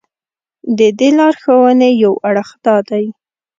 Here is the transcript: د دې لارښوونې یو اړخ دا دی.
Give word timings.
د 0.77 0.79
دې 0.99 1.09
لارښوونې 1.17 1.89
یو 2.03 2.13
اړخ 2.27 2.49
دا 2.65 2.75
دی. 2.89 3.05